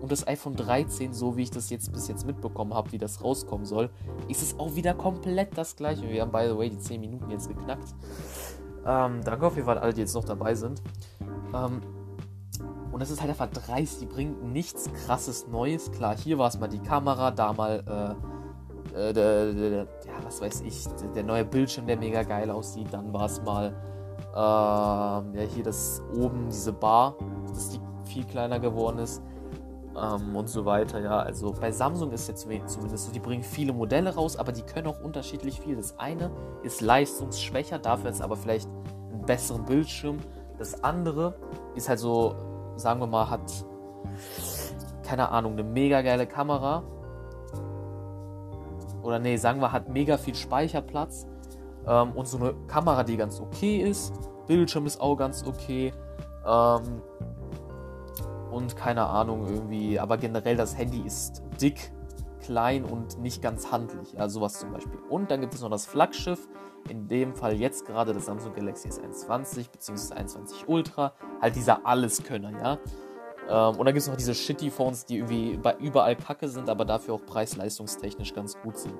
und 0.00 0.10
das 0.10 0.26
iPhone 0.26 0.56
13, 0.56 1.12
so 1.12 1.36
wie 1.36 1.42
ich 1.42 1.50
das 1.50 1.68
jetzt 1.70 1.92
bis 1.92 2.08
jetzt 2.08 2.26
mitbekommen 2.26 2.72
habe, 2.74 2.90
wie 2.92 2.98
das 2.98 3.22
rauskommen 3.22 3.66
soll, 3.66 3.90
ist 4.28 4.42
es 4.42 4.58
auch 4.58 4.74
wieder 4.74 4.94
komplett 4.94 5.56
das 5.56 5.76
gleiche. 5.76 6.08
Wir 6.08 6.22
haben, 6.22 6.32
by 6.32 6.46
the 6.48 6.56
way, 6.56 6.70
die 6.70 6.78
10 6.78 7.00
Minuten 7.00 7.30
jetzt 7.30 7.48
geknackt. 7.48 7.94
Ähm, 8.86 9.20
danke 9.24 9.46
auf 9.46 9.54
jeden 9.54 9.66
Fall 9.66 9.78
alle, 9.78 9.92
die 9.92 10.00
jetzt 10.00 10.14
noch 10.14 10.24
dabei 10.24 10.54
sind. 10.54 10.82
Ähm, 11.54 11.80
und 12.92 13.00
das 13.00 13.10
ist 13.10 13.20
halt 13.20 13.30
einfach 13.30 13.48
dreist, 13.50 14.00
die 14.00 14.06
bringen 14.06 14.52
nichts 14.52 14.90
krasses 15.04 15.46
Neues. 15.48 15.92
Klar, 15.92 16.16
hier 16.16 16.38
war 16.38 16.48
es 16.48 16.58
mal 16.58 16.68
die 16.68 16.80
Kamera, 16.80 17.30
da 17.30 17.52
mal, 17.52 18.16
äh, 18.94 19.10
äh, 19.10 19.12
der, 19.12 19.52
der, 19.52 19.70
ja, 19.70 20.12
was 20.24 20.40
weiß 20.40 20.62
ich, 20.62 20.86
der 21.14 21.22
neue 21.22 21.44
Bildschirm, 21.44 21.86
der 21.86 21.96
mega 21.96 22.22
geil 22.22 22.50
aussieht. 22.50 22.88
Dann 22.90 23.12
war 23.12 23.26
es 23.26 23.40
mal, 23.42 23.74
ähm, 24.34 25.34
ja, 25.34 25.42
hier 25.54 25.62
das 25.62 26.02
oben, 26.14 26.48
diese 26.48 26.72
Bar, 26.72 27.14
dass 27.48 27.70
die 27.70 27.80
viel 28.04 28.24
kleiner 28.24 28.58
geworden 28.58 28.98
ist. 28.98 29.22
Ähm, 29.96 30.36
und 30.36 30.48
so 30.48 30.64
weiter, 30.64 31.00
ja. 31.00 31.18
Also 31.18 31.52
bei 31.52 31.72
Samsung 31.72 32.12
ist 32.12 32.28
jetzt 32.28 32.42
zumindest 32.42 33.06
so, 33.06 33.12
die 33.12 33.20
bringen 33.20 33.42
viele 33.42 33.72
Modelle 33.72 34.14
raus, 34.14 34.36
aber 34.36 34.52
die 34.52 34.62
können 34.62 34.86
auch 34.86 35.00
unterschiedlich 35.00 35.60
viel. 35.60 35.76
Das 35.76 35.98
eine 35.98 36.30
ist 36.62 36.80
leistungsschwächer, 36.80 37.78
dafür 37.78 38.10
ist 38.10 38.22
aber 38.22 38.36
vielleicht 38.36 38.68
einen 39.10 39.22
besseren 39.26 39.64
Bildschirm. 39.64 40.18
Das 40.58 40.84
andere 40.84 41.34
ist 41.74 41.88
halt 41.88 41.98
so, 41.98 42.34
sagen 42.76 43.00
wir 43.00 43.06
mal, 43.06 43.28
hat, 43.28 43.64
keine 45.02 45.28
Ahnung, 45.30 45.52
eine 45.52 45.64
mega 45.64 46.02
geile 46.02 46.26
Kamera. 46.26 46.84
Oder 49.02 49.18
nee, 49.18 49.36
sagen 49.36 49.60
wir, 49.60 49.72
hat 49.72 49.88
mega 49.88 50.18
viel 50.18 50.34
Speicherplatz. 50.34 51.26
Ähm, 51.86 52.12
und 52.12 52.28
so 52.28 52.38
eine 52.38 52.54
Kamera, 52.68 53.02
die 53.02 53.16
ganz 53.16 53.40
okay 53.40 53.78
ist. 53.78 54.12
Bildschirm 54.46 54.86
ist 54.86 55.00
auch 55.00 55.16
ganz 55.16 55.44
okay. 55.46 55.92
Ähm, 56.46 57.02
und 58.50 58.76
keine 58.76 59.06
Ahnung, 59.06 59.46
irgendwie, 59.46 59.98
aber 59.98 60.16
generell 60.16 60.56
das 60.56 60.76
Handy 60.76 61.00
ist 61.00 61.42
dick, 61.60 61.92
klein 62.40 62.84
und 62.84 63.20
nicht 63.20 63.42
ganz 63.42 63.70
handlich. 63.70 64.12
Ja, 64.14 64.28
sowas 64.28 64.58
zum 64.58 64.72
Beispiel. 64.72 64.98
Und 65.08 65.30
dann 65.30 65.40
gibt 65.40 65.54
es 65.54 65.60
noch 65.60 65.70
das 65.70 65.86
Flaggschiff, 65.86 66.48
in 66.88 67.06
dem 67.08 67.34
Fall 67.34 67.54
jetzt 67.54 67.86
gerade 67.86 68.12
das 68.12 68.26
Samsung 68.26 68.54
Galaxy 68.54 68.88
S21 68.88 69.70
bzw. 69.70 70.14
21 70.14 70.68
Ultra, 70.68 71.12
halt 71.40 71.54
dieser 71.54 71.86
Alleskönner, 71.86 72.50
ja. 72.50 72.78
Ähm, 73.48 73.78
und 73.78 73.84
dann 73.84 73.94
gibt 73.94 73.98
es 73.98 74.08
noch 74.08 74.16
diese 74.16 74.34
Shitty-Phones, 74.34 75.06
die 75.06 75.18
irgendwie 75.18 75.58
überall 75.80 76.16
kacke 76.16 76.48
sind, 76.48 76.68
aber 76.68 76.84
dafür 76.84 77.14
auch 77.14 77.26
preis-leistungstechnisch 77.26 78.34
ganz 78.34 78.58
gut 78.60 78.78
sind. 78.78 78.96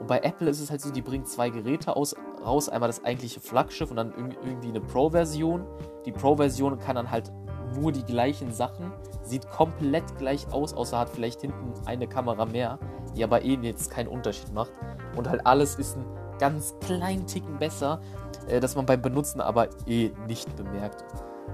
Und 0.00 0.06
bei 0.06 0.20
Apple 0.20 0.48
ist 0.48 0.60
es 0.60 0.70
halt 0.70 0.80
so, 0.80 0.90
die 0.90 1.02
bringen 1.02 1.24
zwei 1.24 1.50
Geräte 1.50 1.96
aus, 1.96 2.14
raus. 2.44 2.68
Einmal 2.68 2.88
das 2.88 3.04
eigentliche 3.04 3.40
Flaggschiff 3.40 3.90
und 3.90 3.96
dann 3.96 4.12
irgendwie 4.12 4.68
eine 4.68 4.80
Pro-Version. 4.80 5.66
Die 6.04 6.12
Pro-Version 6.12 6.78
kann 6.78 6.96
dann 6.96 7.10
halt 7.10 7.32
nur 7.74 7.92
die 7.92 8.04
gleichen 8.04 8.52
Sachen, 8.52 8.92
sieht 9.22 9.48
komplett 9.48 10.18
gleich 10.18 10.50
aus, 10.52 10.74
außer 10.74 10.98
hat 10.98 11.10
vielleicht 11.10 11.40
hinten 11.42 11.72
eine 11.86 12.06
Kamera 12.06 12.44
mehr, 12.44 12.78
die 13.16 13.24
aber 13.24 13.42
eh 13.42 13.58
jetzt 13.62 13.90
keinen 13.90 14.08
Unterschied 14.08 14.52
macht. 14.52 14.72
Und 15.16 15.28
halt 15.28 15.46
alles 15.46 15.74
ist 15.76 15.96
ein 15.96 16.04
ganz 16.38 16.74
kleinen 16.80 17.26
Ticken 17.26 17.58
besser, 17.58 18.00
äh, 18.48 18.60
dass 18.60 18.76
man 18.76 18.86
beim 18.86 19.02
Benutzen 19.02 19.40
aber 19.40 19.68
eh 19.86 20.12
nicht 20.26 20.54
bemerkt. 20.56 21.04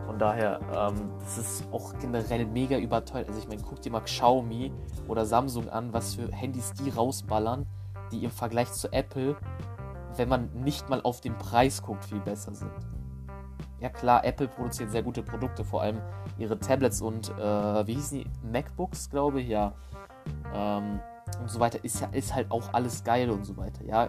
Von 0.06 0.18
daher, 0.18 0.61
ähm, 0.75 1.11
das 1.21 1.38
ist 1.38 1.64
auch 1.73 1.94
generell 1.99 2.47
mega 2.47 2.78
überteuert. 2.78 3.28
Also 3.28 3.40
ich 3.40 3.49
meine, 3.49 3.62
guck 3.62 3.80
dir 3.80 3.90
mal 3.90 4.00
Xiaomi 4.00 4.73
oder 5.09 5.25
Samsung 5.25 5.68
an, 5.71 5.92
was 5.92 6.14
für 6.14 6.30
Handys 6.30 6.73
die 6.75 6.90
rausballern, 6.90 7.66
die 8.12 8.25
im 8.25 8.30
Vergleich 8.30 8.71
zu 8.73 8.92
Apple, 8.92 9.37
wenn 10.16 10.28
man 10.28 10.50
nicht 10.52 10.88
mal 10.88 11.00
auf 11.02 11.21
den 11.21 11.37
Preis 11.38 11.83
guckt, 11.83 12.04
viel 12.04 12.21
besser 12.21 12.54
sind. 12.54 12.71
Ja 13.84 13.90
klar, 13.90 14.24
Apple 14.24 14.48
produziert 14.48 14.90
sehr 14.90 15.02
gute 15.02 15.22
Produkte, 15.22 15.62
vor 15.62 15.82
allem 15.82 15.98
ihre 16.38 16.58
Tablets 16.58 17.02
und, 17.02 17.28
äh, 17.38 17.86
wie 17.86 17.92
hießen 17.92 18.18
die, 18.20 18.26
MacBooks, 18.50 19.10
glaube 19.10 19.42
ich, 19.42 19.48
ja. 19.48 19.74
Ähm, 20.54 21.00
und 21.38 21.50
so 21.50 21.60
weiter, 21.60 21.84
ist 21.84 22.00
ja 22.00 22.08
ist 22.12 22.34
halt 22.34 22.50
auch 22.50 22.72
alles 22.72 23.04
geil 23.04 23.28
und 23.28 23.44
so 23.44 23.58
weiter, 23.58 23.84
ja. 23.84 24.08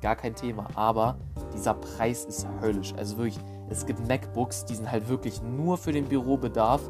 Gar 0.00 0.14
kein 0.14 0.36
Thema, 0.36 0.68
aber 0.76 1.16
dieser 1.52 1.74
Preis 1.74 2.24
ist 2.24 2.46
höllisch. 2.60 2.94
Also 2.96 3.16
wirklich, 3.16 3.40
es 3.68 3.84
gibt 3.84 4.06
MacBooks, 4.06 4.64
die 4.64 4.76
sind 4.76 4.88
halt 4.88 5.08
wirklich 5.08 5.42
nur 5.42 5.76
für 5.76 5.90
den 5.90 6.04
Bürobedarf 6.04 6.88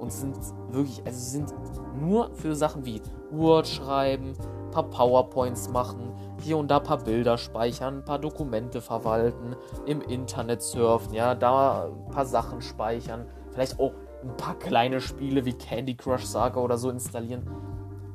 und 0.00 0.12
sind 0.12 0.36
wirklich, 0.70 1.00
also 1.06 1.20
sind 1.20 1.54
nur 1.94 2.34
für 2.34 2.56
Sachen 2.56 2.84
wie 2.84 3.00
Word 3.30 3.68
schreiben, 3.68 4.32
paar 4.70 4.84
PowerPoints 4.84 5.68
machen, 5.70 6.12
hier 6.42 6.56
und 6.56 6.70
da 6.70 6.80
paar 6.80 6.98
Bilder 6.98 7.38
speichern, 7.38 8.04
paar 8.04 8.18
Dokumente 8.18 8.80
verwalten, 8.80 9.56
im 9.86 10.00
Internet 10.00 10.62
surfen, 10.62 11.14
ja, 11.14 11.34
da 11.34 11.90
paar 12.10 12.26
Sachen 12.26 12.60
speichern, 12.60 13.26
vielleicht 13.52 13.78
auch 13.78 13.92
ein 14.22 14.36
paar 14.36 14.54
kleine 14.54 15.00
Spiele 15.00 15.44
wie 15.44 15.52
Candy 15.52 15.96
Crush 15.96 16.24
Saga 16.24 16.60
oder 16.60 16.78
so 16.78 16.90
installieren. 16.90 17.48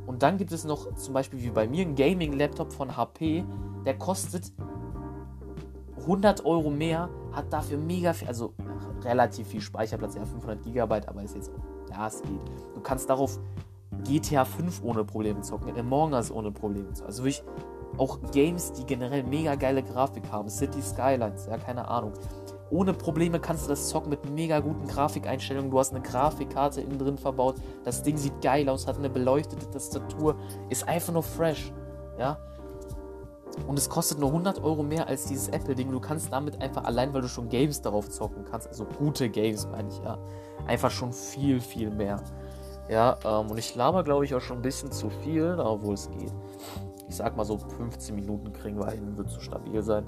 Und 0.05 0.21
dann 0.21 0.37
gibt 0.37 0.51
es 0.51 0.65
noch 0.65 0.93
zum 0.95 1.13
Beispiel 1.13 1.41
wie 1.41 1.49
bei 1.49 1.67
mir 1.67 1.81
einen 1.81 1.95
Gaming-Laptop 1.95 2.71
von 2.71 2.95
HP, 2.95 3.43
der 3.85 3.97
kostet 3.97 4.51
100 6.01 6.45
Euro 6.45 6.69
mehr, 6.69 7.09
hat 7.31 7.51
dafür 7.51 7.77
mega 7.77 8.13
viel, 8.13 8.27
also 8.27 8.53
relativ 9.03 9.47
viel 9.47 9.61
Speicherplatz, 9.61 10.15
ja 10.15 10.25
500 10.25 10.61
Gigabyte, 10.63 11.07
aber 11.07 11.23
ist 11.23 11.35
jetzt, 11.35 11.51
ja 11.89 12.07
es 12.07 12.21
geht. 12.21 12.41
Du 12.75 12.81
kannst 12.81 13.09
darauf 13.09 13.39
GTA 14.03 14.45
5 14.45 14.83
ohne 14.83 15.03
Probleme 15.03 15.41
zocken, 15.41 15.77
Among 15.77 16.13
Us 16.13 16.31
ohne 16.31 16.51
Probleme 16.51 16.91
zocken. 16.93 17.07
Also 17.07 17.23
wirklich 17.23 17.43
auch 17.97 18.19
Games, 18.31 18.73
die 18.73 18.85
generell 18.85 19.23
mega 19.23 19.55
geile 19.55 19.81
Grafik 19.81 20.23
haben. 20.31 20.49
City 20.49 20.81
Skylines, 20.81 21.47
ja, 21.47 21.57
keine 21.57 21.87
Ahnung. 21.87 22.13
Ohne 22.71 22.93
Probleme 22.93 23.39
kannst 23.39 23.65
du 23.65 23.69
das 23.69 23.89
zocken 23.89 24.09
mit 24.09 24.29
mega 24.29 24.59
guten 24.59 24.87
Grafikeinstellungen. 24.87 25.69
Du 25.69 25.79
hast 25.79 25.93
eine 25.93 26.01
Grafikkarte 26.01 26.81
innen 26.81 26.97
drin 26.97 27.17
verbaut. 27.17 27.55
Das 27.83 28.01
Ding 28.01 28.17
sieht 28.17 28.41
geil 28.41 28.67
aus, 28.69 28.87
hat 28.87 28.97
eine 28.97 29.09
beleuchtete 29.09 29.69
Tastatur, 29.69 30.35
ist 30.69 30.87
einfach 30.87 31.13
nur 31.13 31.23
fresh. 31.23 31.71
Ja. 32.17 32.37
Und 33.67 33.77
es 33.77 33.87
kostet 33.87 34.19
nur 34.19 34.29
100 34.29 34.61
Euro 34.63 34.83
mehr 34.83 35.07
als 35.07 35.25
dieses 35.25 35.47
Apple-Ding. 35.49 35.91
Du 35.91 35.99
kannst 35.99 36.31
damit 36.31 36.61
einfach 36.61 36.83
allein, 36.83 37.13
weil 37.13 37.21
du 37.21 37.29
schon 37.29 37.47
Games 37.47 37.81
darauf 37.81 38.09
zocken 38.09 38.43
kannst, 38.43 38.67
also 38.67 38.85
gute 38.85 39.29
Games 39.29 39.67
meine 39.71 39.87
ich 39.87 39.99
ja, 39.99 40.17
einfach 40.67 40.91
schon 40.91 41.13
viel, 41.13 41.61
viel 41.61 41.89
mehr. 41.89 42.21
Ja, 42.87 43.17
ähm, 43.25 43.49
und 43.49 43.57
ich 43.57 43.75
laber, 43.75 44.03
glaube 44.03 44.25
ich, 44.25 44.35
auch 44.35 44.41
schon 44.41 44.57
ein 44.57 44.61
bisschen 44.61 44.91
zu 44.91 45.09
viel, 45.09 45.59
obwohl 45.59 45.95
es 45.95 46.09
geht. 46.11 46.33
Ich 47.07 47.15
sag 47.15 47.35
mal 47.35 47.45
so 47.45 47.57
15 47.57 48.15
Minuten 48.15 48.53
kriegen 48.53 48.79
wir 48.79 48.91
hin, 48.91 49.17
wird 49.17 49.29
so 49.29 49.39
stabil 49.39 49.81
sein. 49.81 50.05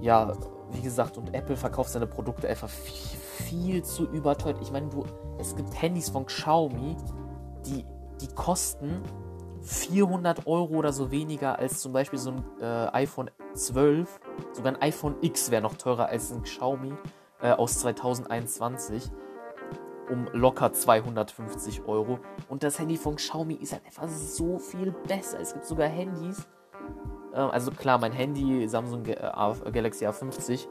Ja, 0.00 0.32
wie 0.72 0.80
gesagt, 0.80 1.16
und 1.16 1.34
Apple 1.34 1.56
verkauft 1.56 1.90
seine 1.90 2.06
Produkte 2.06 2.48
einfach 2.48 2.68
viel, 2.68 3.18
viel 3.18 3.82
zu 3.82 4.04
überteuert. 4.04 4.58
Ich 4.60 4.70
meine, 4.70 4.88
es 5.38 5.54
gibt 5.56 5.80
Handys 5.80 6.10
von 6.10 6.26
Xiaomi, 6.26 6.96
die, 7.66 7.84
die 8.20 8.28
kosten 8.34 9.02
400 9.62 10.46
Euro 10.46 10.74
oder 10.74 10.92
so 10.92 11.10
weniger 11.10 11.58
als 11.58 11.80
zum 11.80 11.92
Beispiel 11.92 12.18
so 12.18 12.30
ein 12.30 12.44
äh, 12.60 12.88
iPhone 12.92 13.30
12. 13.54 14.20
Sogar 14.52 14.74
ein 14.74 14.82
iPhone 14.82 15.16
X 15.22 15.50
wäre 15.50 15.62
noch 15.62 15.74
teurer 15.74 16.06
als 16.06 16.32
ein 16.32 16.42
Xiaomi 16.42 16.92
äh, 17.40 17.50
aus 17.50 17.80
2021 17.80 19.10
um 20.10 20.28
locker 20.32 20.72
250 20.72 21.86
Euro. 21.86 22.18
Und 22.48 22.62
das 22.62 22.78
Handy 22.78 22.96
von 22.96 23.16
Xiaomi 23.16 23.54
ist 23.54 23.72
halt 23.72 23.84
einfach 23.84 24.08
so 24.08 24.58
viel 24.58 24.92
besser. 25.06 25.40
Es 25.40 25.52
gibt 25.52 25.64
sogar 25.64 25.88
Handys. 25.88 26.46
Äh, 27.32 27.38
also 27.38 27.70
klar, 27.70 27.98
mein 27.98 28.12
Handy 28.12 28.68
Samsung 28.68 29.04
äh, 29.06 29.16
Galaxy 29.72 30.06
A50 30.06 30.66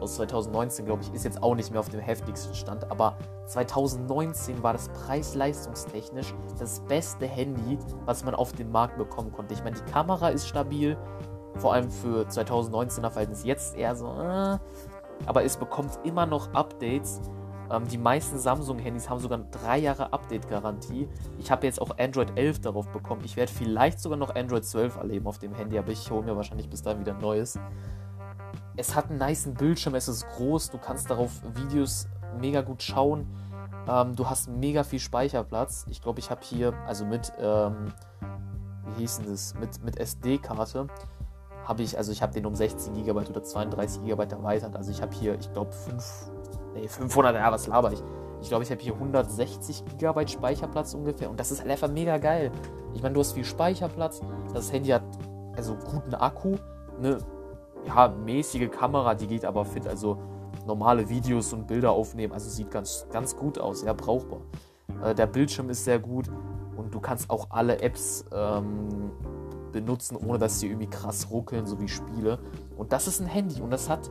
aus 0.00 0.16
2019, 0.16 0.84
glaube 0.84 1.02
ich, 1.02 1.12
ist 1.14 1.24
jetzt 1.24 1.42
auch 1.42 1.54
nicht 1.54 1.70
mehr 1.70 1.80
auf 1.80 1.88
dem 1.88 2.00
heftigsten 2.00 2.54
Stand. 2.54 2.90
Aber 2.90 3.16
2019 3.46 4.62
war 4.62 4.72
das 4.72 4.88
preis-leistungstechnisch 4.90 6.34
das 6.58 6.80
beste 6.80 7.26
Handy, 7.26 7.78
was 8.04 8.24
man 8.24 8.34
auf 8.34 8.52
dem 8.52 8.70
Markt 8.70 8.98
bekommen 8.98 9.32
konnte. 9.32 9.54
Ich 9.54 9.64
meine, 9.64 9.76
die 9.76 9.90
Kamera 9.90 10.28
ist 10.28 10.46
stabil. 10.48 10.96
Vor 11.56 11.72
allem 11.72 11.90
für 11.90 12.24
2019er 12.28 13.10
Verhältnis 13.10 13.44
jetzt 13.44 13.76
eher 13.76 13.96
so. 13.96 14.06
Äh, 14.06 14.58
aber 15.26 15.44
es 15.44 15.56
bekommt 15.56 15.98
immer 16.04 16.26
noch 16.26 16.52
Updates 16.54 17.20
ähm, 17.70 17.86
die 17.88 17.98
meisten 17.98 18.38
Samsung-Handys 18.38 19.08
haben 19.08 19.20
sogar 19.20 19.38
drei 19.38 19.78
Jahre 19.78 20.12
Update-Garantie. 20.12 21.08
Ich 21.38 21.50
habe 21.50 21.66
jetzt 21.66 21.80
auch 21.80 21.98
Android 21.98 22.32
11 22.36 22.60
darauf 22.60 22.88
bekommen. 22.88 23.22
Ich 23.24 23.36
werde 23.36 23.52
vielleicht 23.52 24.00
sogar 24.00 24.18
noch 24.18 24.34
Android 24.34 24.64
12 24.64 24.96
erleben 24.96 25.26
auf 25.26 25.38
dem 25.38 25.54
Handy, 25.54 25.78
aber 25.78 25.92
ich 25.92 26.10
hole 26.10 26.24
mir 26.24 26.36
wahrscheinlich 26.36 26.68
bis 26.68 26.82
dahin 26.82 27.00
wieder 27.00 27.14
ein 27.14 27.20
neues. 27.20 27.58
Es 28.76 28.94
hat 28.94 29.10
einen 29.10 29.18
niceen 29.18 29.54
Bildschirm, 29.54 29.94
es 29.94 30.08
ist 30.08 30.26
groß, 30.28 30.70
du 30.70 30.78
kannst 30.78 31.10
darauf 31.10 31.30
Videos 31.54 32.08
mega 32.40 32.62
gut 32.62 32.82
schauen. 32.82 33.26
Ähm, 33.88 34.14
du 34.14 34.28
hast 34.28 34.48
mega 34.48 34.84
viel 34.84 35.00
Speicherplatz. 35.00 35.86
Ich 35.90 36.00
glaube, 36.00 36.20
ich 36.20 36.30
habe 36.30 36.40
hier, 36.42 36.74
also 36.86 37.04
mit, 37.04 37.32
ähm, 37.38 37.92
wie 38.86 39.02
hieß 39.02 39.18
denn 39.18 39.30
das, 39.30 39.54
mit, 39.54 39.82
mit 39.84 39.98
SD-Karte 39.98 40.86
habe 41.68 41.82
ich, 41.82 41.98
also 41.98 42.12
ich 42.12 42.22
habe 42.22 42.32
den 42.32 42.46
um 42.46 42.54
16 42.54 42.94
GB 42.94 43.28
oder 43.28 43.42
32 43.42 44.02
GB 44.04 44.22
erweitert. 44.24 44.74
Also 44.74 44.90
ich 44.90 45.02
habe 45.02 45.14
hier, 45.14 45.38
ich 45.38 45.52
glaube, 45.52 45.70
5 45.70 46.30
Nee, 46.78 46.88
500, 46.88 47.34
ja, 47.34 47.50
was 47.50 47.66
laber 47.66 47.92
ich? 47.92 48.02
Ich 48.40 48.48
glaube, 48.48 48.62
ich 48.62 48.70
habe 48.70 48.80
hier 48.80 48.94
160 48.94 49.84
GB 49.98 50.28
Speicherplatz 50.28 50.94
ungefähr. 50.94 51.28
Und 51.28 51.40
das 51.40 51.50
ist 51.50 51.64
einfach 51.64 51.88
mega 51.88 52.18
geil. 52.18 52.52
Ich 52.94 53.02
meine, 53.02 53.14
du 53.14 53.20
hast 53.20 53.32
viel 53.32 53.44
Speicherplatz. 53.44 54.20
Das 54.54 54.72
Handy 54.72 54.90
hat 54.90 55.02
also 55.56 55.74
guten 55.74 56.14
Akku. 56.14 56.54
Eine 56.98 57.18
ja, 57.84 58.08
mäßige 58.08 58.70
Kamera, 58.70 59.14
die 59.14 59.26
geht 59.26 59.44
aber 59.44 59.64
fit. 59.64 59.88
Also 59.88 60.18
normale 60.66 61.08
Videos 61.08 61.52
und 61.52 61.66
Bilder 61.66 61.90
aufnehmen. 61.90 62.32
Also 62.32 62.48
sieht 62.48 62.70
ganz, 62.70 63.06
ganz 63.10 63.36
gut 63.36 63.58
aus. 63.58 63.82
Ja, 63.82 63.92
brauchbar. 63.92 64.40
Äh, 65.02 65.14
der 65.14 65.26
Bildschirm 65.26 65.68
ist 65.70 65.84
sehr 65.84 65.98
gut. 65.98 66.30
Und 66.76 66.94
du 66.94 67.00
kannst 67.00 67.30
auch 67.30 67.48
alle 67.50 67.82
Apps 67.82 68.24
ähm, 68.32 69.10
benutzen, 69.72 70.16
ohne 70.16 70.38
dass 70.38 70.60
sie 70.60 70.68
irgendwie 70.68 70.86
krass 70.86 71.28
ruckeln, 71.30 71.66
so 71.66 71.80
wie 71.80 71.88
Spiele. 71.88 72.38
Und 72.76 72.92
das 72.92 73.08
ist 73.08 73.20
ein 73.20 73.26
Handy. 73.26 73.60
Und 73.60 73.70
das 73.70 73.88
hat 73.88 74.10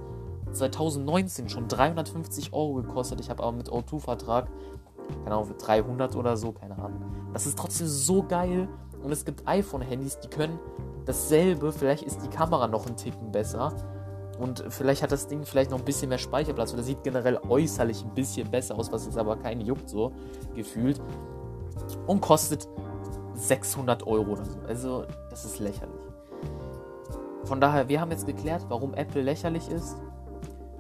2019 0.54 1.50
schon 1.50 1.68
350 1.68 2.54
Euro 2.54 2.76
gekostet. 2.76 3.20
Ich 3.20 3.30
habe 3.30 3.44
aber 3.44 3.56
mit 3.56 3.70
O2-Vertrag, 3.70 4.50
keine 5.24 5.36
Ahnung, 5.36 5.46
für 5.46 5.54
300 5.54 6.16
oder 6.16 6.38
so, 6.38 6.52
keine 6.52 6.78
Ahnung. 6.78 7.02
Das 7.34 7.46
ist 7.46 7.58
trotzdem 7.58 7.88
so 7.88 8.24
geil. 8.24 8.68
Und 9.04 9.12
es 9.12 9.26
gibt 9.26 9.48
iPhone-Handys, 9.48 10.20
die 10.20 10.28
können 10.28 10.60
dasselbe. 11.06 11.72
Vielleicht 11.72 12.04
ist 12.04 12.24
die 12.24 12.30
Kamera 12.30 12.68
noch 12.68 12.88
ein 12.88 12.96
Ticken 12.96 13.32
besser. 13.32 13.74
Und 14.40 14.64
vielleicht 14.70 15.02
hat 15.02 15.12
das 15.12 15.28
Ding 15.28 15.44
vielleicht 15.44 15.72
noch 15.72 15.80
ein 15.80 15.86
bisschen 15.86 16.10
mehr 16.10 16.18
Speicherplatz. 16.18 16.74
Oder 16.74 16.84
sieht 16.84 17.04
generell 17.04 17.40
äußerlich 17.50 18.04
ein 18.04 18.14
bisschen 18.14 18.50
besser 18.50 18.76
aus, 18.78 18.92
was 18.92 19.06
jetzt 19.06 19.18
aber 19.18 19.38
keinen 19.38 19.62
juckt 19.62 19.90
so 19.90 20.12
gefühlt. 20.56 21.02
Und 22.06 22.22
kostet 22.22 22.68
600 23.34 24.06
Euro 24.06 24.32
oder 24.32 24.46
so. 24.46 24.60
Also, 24.68 25.06
das 25.30 25.46
ist 25.46 25.60
lächerlich. 25.60 25.96
Von 27.46 27.62
daher, 27.62 27.88
wir 27.88 28.02
haben 28.02 28.12
jetzt 28.12 28.26
geklärt, 28.26 28.66
warum 28.68 28.94
Apple 28.94 29.22
lächerlich 29.22 29.70
ist, 29.70 29.96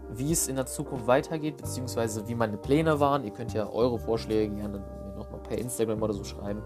wie 0.10 0.32
es 0.32 0.48
in 0.48 0.56
der 0.56 0.66
Zukunft 0.66 1.08
weitergeht, 1.08 1.58
beziehungsweise 1.58 2.28
wie 2.28 2.36
meine 2.36 2.58
Pläne 2.58 3.00
waren. 3.00 3.24
Ihr 3.24 3.32
könnt 3.32 3.54
ja 3.54 3.70
eure 3.70 4.00
Vorschläge 4.00 4.54
gerne 4.56 4.80
mir 4.80 5.14
nochmal 5.16 5.42
per 5.42 5.58
Instagram 5.58 6.02
oder 6.02 6.14
so 6.14 6.24
schreiben. 6.24 6.62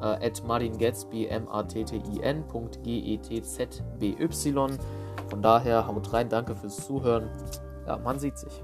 Äh, 0.00 0.26
at 0.26 0.42
Martin 0.44 0.76
Gatsby, 0.78 1.26
M-A-T-T-I-N, 1.26 2.44
G-E-T-Z-B-Y. 2.82 4.78
Von 5.28 5.42
daher, 5.42 5.86
haut 5.86 6.12
rein, 6.12 6.28
danke 6.28 6.54
fürs 6.54 6.86
Zuhören. 6.86 7.28
Ja, 7.86 7.98
man 7.98 8.18
sieht 8.18 8.38
sich. 8.38 8.62